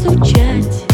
[0.00, 0.89] изучать.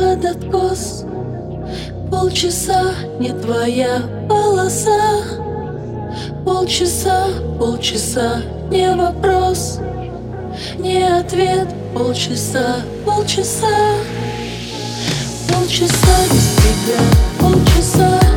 [0.00, 1.04] Под откос
[2.10, 5.22] Полчаса не твоя полоса.
[6.44, 7.26] Полчаса,
[7.58, 9.78] полчаса, не вопрос.
[10.78, 13.66] Не ответ, полчаса, полчаса.
[15.48, 17.00] Полчаса без тебя,
[17.38, 18.29] полчаса